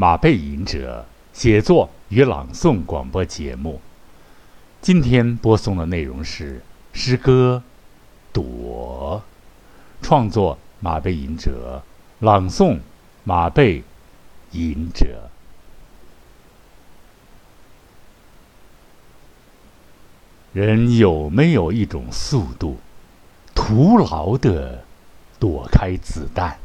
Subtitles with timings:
[0.00, 1.04] 马背吟者
[1.34, 3.82] 写作与朗诵广播节目。
[4.80, 6.62] 今天播送的内容是
[6.94, 7.62] 诗歌
[8.32, 9.22] 《朵》，
[10.02, 11.82] 创作马背吟者，
[12.20, 12.78] 朗诵
[13.24, 13.84] 马背
[14.52, 15.28] 吟者。
[20.54, 22.78] 人有没有一种速度，
[23.54, 24.82] 徒劳的
[25.38, 26.58] 躲开子弹？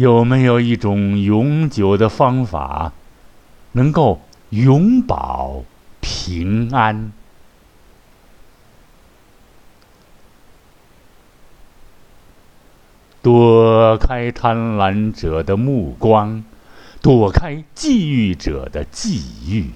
[0.00, 2.94] 有没有一种永久的方法，
[3.72, 5.62] 能够永保
[6.00, 7.12] 平安？
[13.20, 16.42] 躲开贪婪者的目光，
[17.02, 19.66] 躲开觊觎者的觊觎，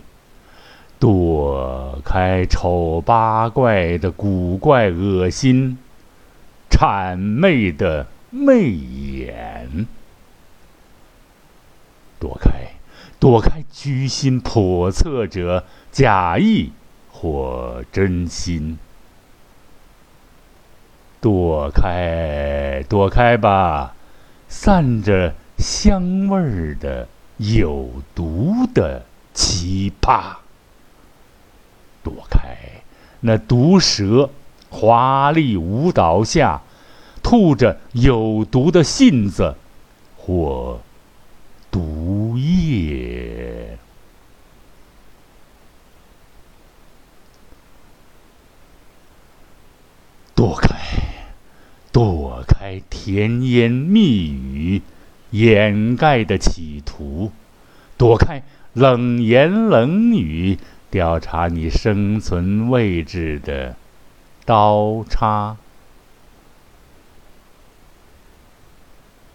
[0.98, 5.76] 躲开丑八怪的古怪恶心，
[6.70, 9.86] 谄媚的媚眼。
[12.24, 12.50] 躲开，
[13.20, 16.72] 躲开居心叵测者假意
[17.12, 18.78] 或真心。
[21.20, 23.94] 躲开，躲开吧，
[24.48, 30.36] 散着香味儿的有毒的奇葩。
[32.02, 32.56] 躲开
[33.20, 34.30] 那毒蛇，
[34.70, 36.62] 华丽舞蹈下，
[37.22, 39.54] 吐着有毒的信子，
[40.16, 40.80] 或。
[41.74, 43.76] 毒液，
[50.36, 50.68] 躲开，
[51.90, 54.82] 躲开甜言蜜语
[55.32, 57.32] 掩盖的企图，
[57.98, 60.56] 躲开冷言冷语
[60.92, 63.74] 调查你生存位置的
[64.44, 65.56] 刀叉。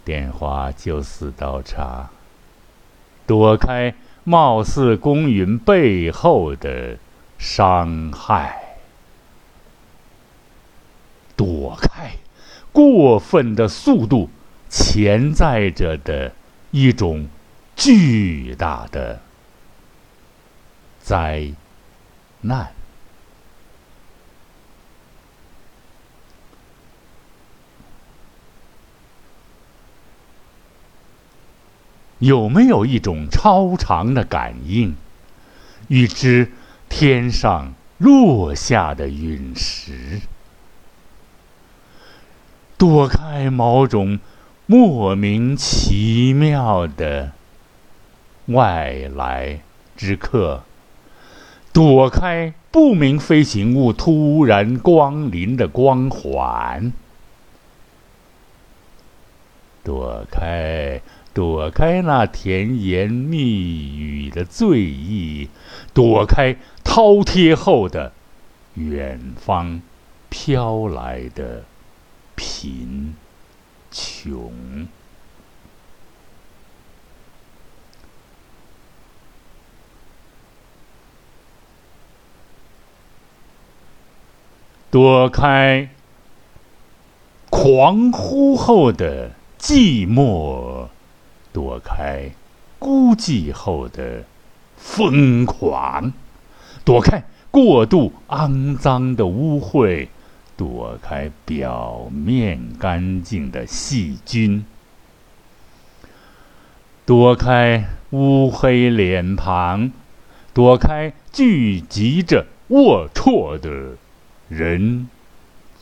[0.06, 2.10] 电话就似刀叉。
[3.30, 6.98] 躲开貌似公允背后的
[7.38, 8.80] 伤害，
[11.36, 12.14] 躲开
[12.72, 14.32] 过分的速度
[14.68, 16.34] 潜在着的
[16.72, 17.28] 一种
[17.76, 19.22] 巨大的
[21.00, 21.52] 灾
[22.42, 22.79] 难。
[32.20, 34.96] 有没有一种超长的感应，
[35.88, 36.52] 预知
[36.90, 40.22] 天上落下的陨石？
[42.78, 44.20] 躲开某种
[44.66, 47.32] 莫名其妙的
[48.48, 49.62] 外来
[49.98, 50.64] 之客，
[51.74, 56.92] 躲开不明飞行物突然光临的光环，
[59.84, 61.02] 躲开。
[61.40, 65.48] 躲开那甜言蜜语的醉意，
[65.94, 68.12] 躲开饕餮后的
[68.74, 69.82] 远方
[70.28, 71.64] 飘来的
[72.36, 73.16] 贫
[73.90, 74.52] 穷，
[84.92, 85.90] 躲开
[87.50, 90.90] 狂呼后的寂寞。
[91.52, 92.32] 躲开
[92.78, 94.24] 孤寂后的
[94.78, 96.14] 疯狂，
[96.86, 100.08] 躲开过度肮脏的污秽，
[100.56, 104.66] 躲开表面干净的细菌，
[107.06, 109.92] 躲开乌黑脸庞，
[110.54, 113.98] 躲开聚集着龌龊的
[114.48, 115.10] 人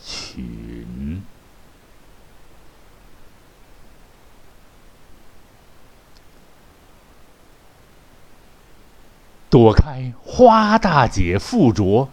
[0.03, 1.21] 群。
[9.57, 12.09] 躲开花大姐附着，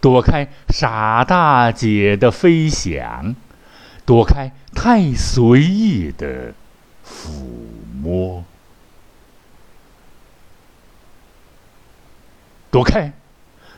[0.00, 3.36] 躲开傻大姐的飞翔，
[4.06, 6.54] 躲开太随意的
[7.06, 7.42] 抚
[8.02, 8.42] 摸，
[12.70, 13.12] 躲开，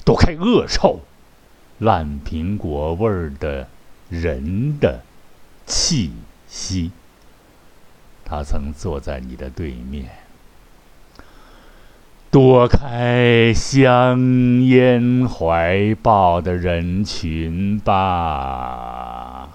[0.05, 1.01] 躲开恶臭、
[1.81, 3.67] 烂苹果味儿的
[4.11, 5.03] 人的
[5.67, 6.13] 气
[6.47, 6.93] 息。
[8.25, 10.09] 他曾坐在你的对面。
[12.33, 19.51] 躲开香烟怀抱的人群吧，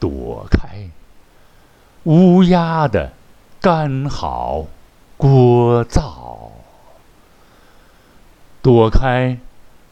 [0.00, 0.90] 躲开
[2.02, 3.12] 乌鸦的
[3.60, 4.66] 干嚎、
[5.16, 6.50] 聒噪，
[8.60, 9.38] 躲开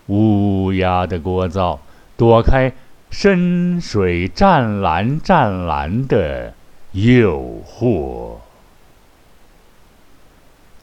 [0.08, 1.78] 乌鸦的聒噪，
[2.18, 2.72] 躲开
[3.10, 6.52] 深水湛蓝湛蓝的
[6.90, 8.38] 诱惑，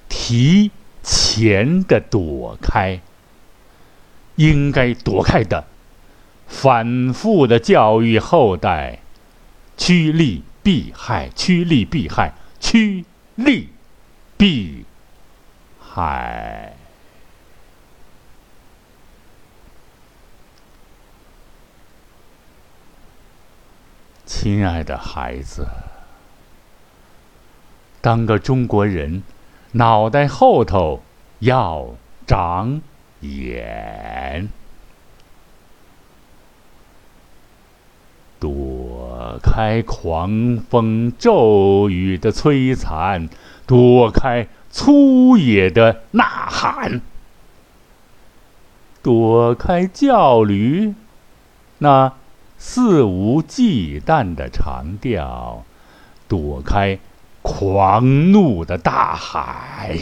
[0.08, 0.72] 提
[1.04, 3.02] 前的躲开，
[4.38, 5.66] 应该躲开的，
[6.48, 9.00] 反复的教育后代，
[9.76, 13.04] 趋利避害，趋利避害，趋
[13.36, 13.72] 利
[14.38, 14.86] 避
[15.80, 16.78] 害。
[24.26, 25.68] 亲爱的孩子，
[28.02, 29.22] 当个中国人，
[29.74, 31.04] 脑袋后头
[31.40, 31.96] 要
[32.26, 32.82] 长
[33.22, 34.50] 眼，
[38.40, 43.30] 躲开狂风骤雨的摧残，
[43.68, 47.02] 躲开粗野的呐喊，
[49.04, 50.96] 躲开叫驴，
[51.78, 52.12] 那。
[52.58, 55.64] 肆无忌惮的长调，
[56.28, 57.00] 躲开
[57.42, 60.00] 狂怒的大海，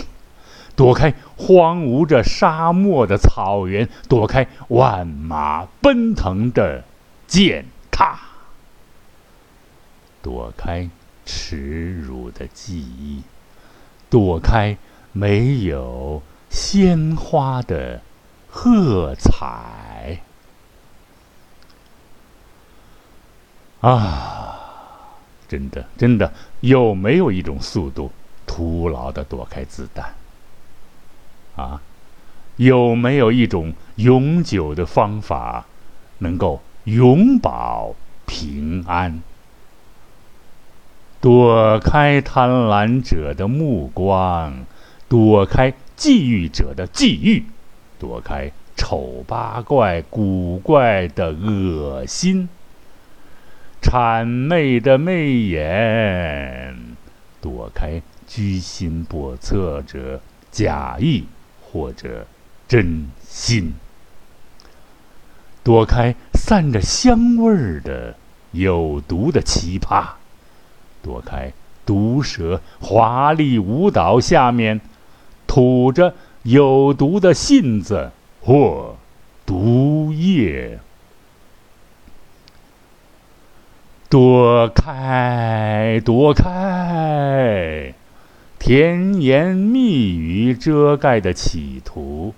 [0.75, 6.83] 躲开荒芜着沙漠的草原，躲开万马奔腾的
[7.27, 8.19] 践踏，
[10.21, 10.89] 躲开
[11.25, 13.23] 耻辱的记忆，
[14.09, 14.77] 躲开
[15.11, 18.01] 没有鲜花的
[18.49, 20.21] 喝彩。
[23.83, 25.19] 啊，
[25.49, 26.31] 真的，真的，
[26.61, 28.09] 有没有一种速度，
[28.47, 30.13] 徒劳的躲开子弹？
[31.57, 31.81] 啊，
[32.55, 35.65] 有没有一种永久的方法，
[36.19, 37.93] 能够永保
[38.25, 39.21] 平安？
[41.19, 44.65] 躲开贪婪者的目光，
[45.09, 47.43] 躲开觊觎者的觊觎，
[47.99, 52.47] 躲开丑八怪、古怪的恶心。
[53.83, 56.75] 谄媚的媚眼，
[57.41, 60.19] 躲开居心叵测者
[60.51, 61.25] 假意
[61.61, 62.25] 或者
[62.67, 63.73] 真心；
[65.63, 68.15] 躲开散着香味儿的
[68.51, 70.13] 有毒的奇葩；
[71.03, 71.51] 躲开
[71.85, 74.79] 毒蛇华丽舞蹈下面
[75.45, 78.95] 吐着有毒的信子或
[79.45, 80.79] 毒液。
[84.13, 87.95] 躲开，躲开，
[88.59, 92.31] 甜言蜜语遮盖的企图；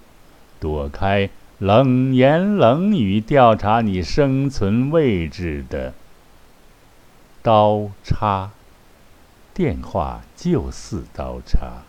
[0.58, 1.30] 躲开
[1.60, 5.94] 冷言冷语调查你生存位置的
[7.44, 8.52] 刀叉。
[9.54, 11.84] 电话就似刀叉。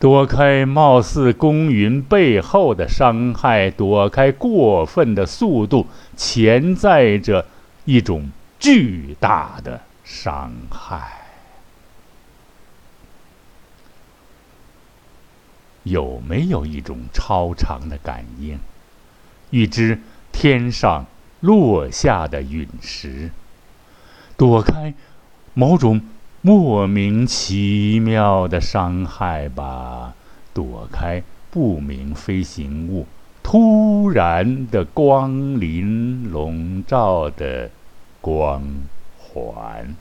[0.00, 5.86] 躲开貌似公允背后的伤害，躲开过分的速度，
[6.16, 7.46] 潜在着。
[7.86, 11.22] 一种巨大的伤害，
[15.84, 18.58] 有没有一种超长的感应？
[19.50, 20.00] 预知
[20.32, 21.06] 天上
[21.38, 23.30] 落下的陨石，
[24.36, 24.92] 躲开
[25.54, 26.02] 某种
[26.42, 30.14] 莫名其妙的伤害吧，
[30.52, 33.06] 躲开不明飞行物。
[33.48, 37.70] 突然的光临笼罩的。
[38.20, 38.60] 光
[39.16, 39.94] 环，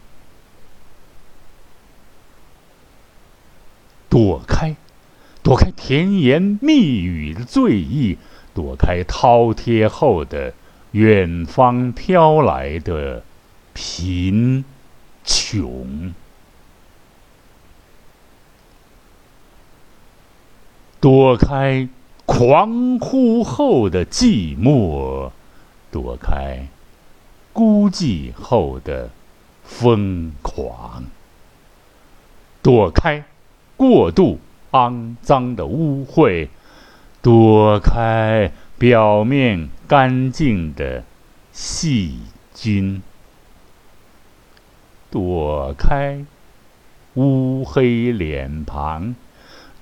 [4.09, 4.75] 躲开，
[5.43, 8.17] 躲开甜言蜜语的醉意，
[8.55, 10.55] 躲开饕餮后的
[10.93, 13.23] 远方飘来的
[13.73, 14.65] 贫
[15.23, 16.15] 穷，
[20.99, 21.87] 躲开
[22.25, 25.31] 狂呼后的寂寞，
[25.91, 26.67] 躲开。
[27.53, 29.09] 孤寂后的
[29.63, 31.05] 疯狂，
[32.61, 33.23] 躲开
[33.77, 34.39] 过度
[34.71, 36.49] 肮脏的污秽，
[37.21, 41.05] 躲开表面干净的
[41.53, 42.19] 细
[42.53, 43.01] 菌，
[45.09, 46.25] 躲开
[47.13, 49.15] 乌黑脸庞，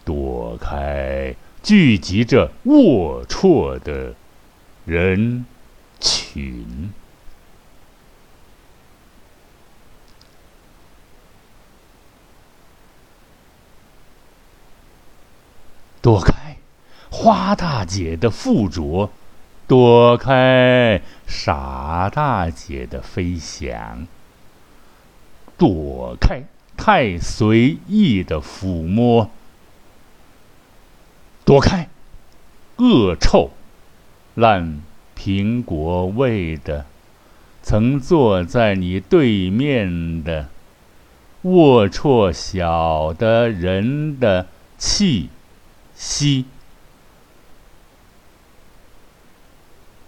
[0.05, 4.13] 躲开聚集着龌龊的
[4.85, 5.45] 人
[6.01, 6.91] 群。
[16.01, 16.57] 躲开
[17.09, 19.09] 花大姐的附着，
[19.69, 24.05] 躲开傻大姐的飞翔，
[25.57, 26.43] 躲开
[26.75, 29.31] 太随意的抚摸，
[31.45, 31.89] 躲开
[32.77, 33.51] 恶臭、
[34.33, 34.81] 烂
[35.17, 36.85] 苹果味的，
[37.61, 40.49] 曾坐在你对面的
[41.43, 44.47] 龌龊小的人的
[44.77, 45.29] 气
[45.93, 46.45] 息，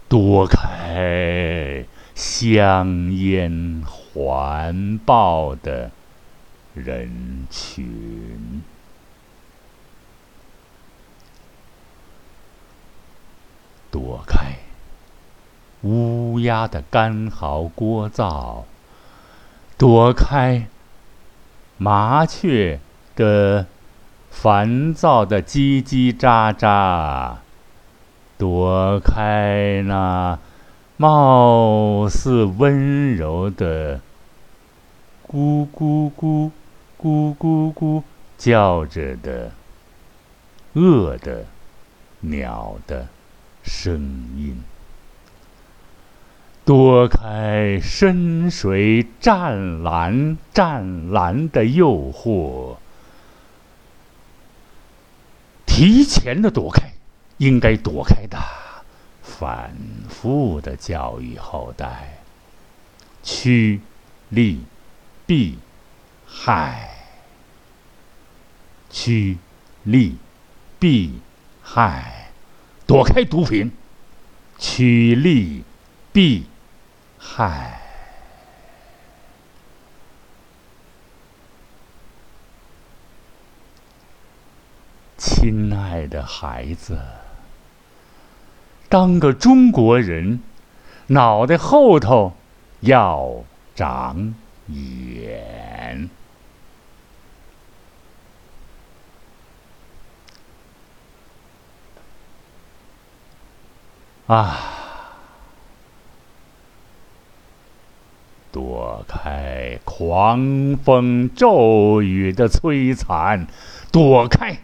[0.08, 5.90] 躲开香烟环抱的
[6.74, 8.62] 人群。
[13.96, 14.56] 躲开
[15.80, 18.64] 乌鸦的干嚎聒噪，
[19.78, 20.66] 躲开
[21.78, 22.78] 麻雀
[23.14, 23.64] 的
[24.30, 27.36] 烦躁的叽叽喳喳，
[28.36, 30.38] 躲开那
[30.98, 34.02] 貌似温柔的
[35.26, 36.50] 咕咕咕
[37.00, 38.02] 咕咕咕
[38.36, 39.52] 叫着的
[40.74, 41.46] 饿的
[42.20, 43.08] 鸟的。
[43.66, 44.00] 声
[44.36, 44.62] 音，
[46.64, 52.76] 躲开深水湛蓝湛蓝的诱惑，
[55.66, 56.92] 提前的躲开，
[57.38, 58.38] 应该躲开的，
[59.22, 59.76] 反
[60.08, 62.18] 复的教育后代，
[63.22, 63.80] 趋
[64.28, 64.60] 利
[65.26, 65.58] 避
[66.24, 66.88] 害，
[68.88, 69.38] 趋
[69.82, 70.16] 利
[70.78, 71.20] 避
[71.62, 72.25] 害。
[72.86, 73.72] 躲开毒品，
[74.58, 75.64] 趋利
[76.12, 76.46] 避
[77.18, 77.80] 害。
[85.16, 87.00] 亲爱的孩子，
[88.88, 90.40] 当个中国人，
[91.08, 92.36] 脑袋后头
[92.80, 94.34] 要长
[94.68, 96.08] 眼。
[104.26, 104.72] 啊！
[108.52, 113.46] 躲开狂风骤雨的摧残，
[113.92, 114.56] 躲开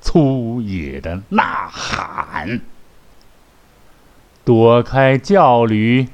[0.00, 2.60] 粗野的呐喊，
[4.46, 6.08] 躲开教驴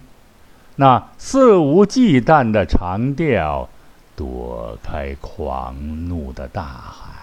[0.75, 3.69] 那肆无忌惮的长调，
[4.17, 7.20] 躲开狂怒的大海，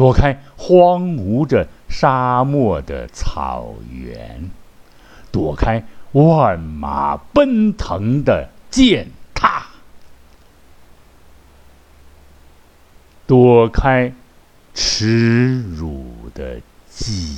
[0.00, 1.68] 躲开荒芜着。
[1.92, 4.48] 沙漠的草原，
[5.32, 9.66] 躲开万马奔腾的践踏，
[13.26, 14.12] 躲开
[14.72, 17.36] 耻辱的记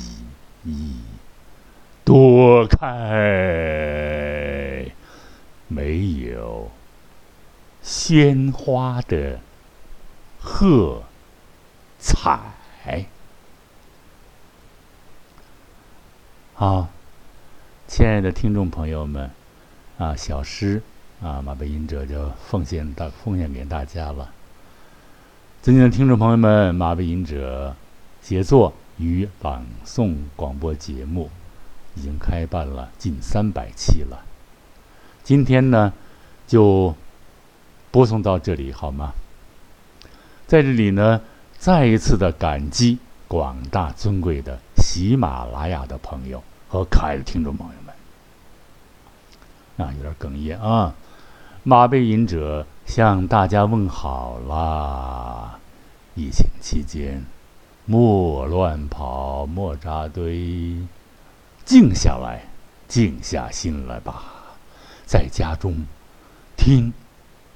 [0.63, 0.97] 忆，
[2.05, 2.85] 躲开
[5.67, 6.69] 没有
[7.81, 9.39] 鲜花的
[10.39, 11.01] 鹤
[12.03, 12.37] 彩。
[16.53, 16.89] 好，
[17.87, 19.31] 亲爱的听众朋友们，
[19.97, 20.81] 啊，小诗
[21.21, 24.33] 啊，马背吟者就奉献大奉献给大家了。
[25.61, 27.73] 尊敬的听众朋友们，马背吟者
[28.21, 31.31] 写作与朗诵广播节目
[31.95, 34.25] 已经开办了近三百期了。
[35.23, 35.93] 今天呢，
[36.45, 36.93] 就
[37.91, 39.13] 播送到这里好吗？
[40.45, 41.21] 在这里呢，
[41.63, 46.43] 再一次的感激广大尊贵的喜马拉雅的朋友。
[46.67, 50.93] 和可爱的听众朋友们，啊，有点哽咽啊！
[51.63, 55.57] 马背吟者向大家问好啦！
[56.15, 57.23] 疫情期间，
[57.85, 60.75] 莫乱跑，莫扎堆，
[61.63, 62.43] 静下来，
[62.89, 64.21] 静下心来吧，
[65.05, 65.85] 在家中
[66.57, 66.91] 听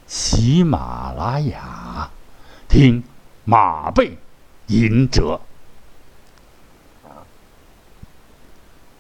[0.06, 2.10] 喜马拉雅，
[2.70, 3.04] 听
[3.50, 4.18] 马背
[4.68, 5.40] 吟者。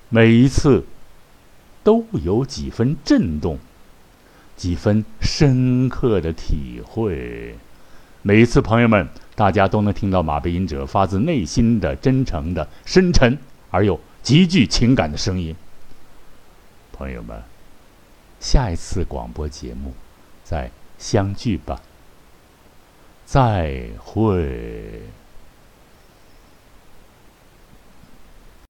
[0.07, 0.85] 每一次
[1.83, 3.59] 都有几分震动，
[4.55, 7.57] 几分深刻的体会。
[8.21, 13.37] 每一次，朋友们，大家都能听到马背吟者发自内心的、真诚的、深沉
[13.69, 15.53] 而又极具情感的声音。
[16.93, 17.43] 朋友们，
[18.39, 19.93] 下一次广播节目
[20.45, 21.81] 再相聚吧。
[23.27, 25.01] 再会。